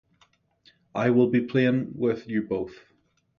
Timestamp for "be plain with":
1.29-2.27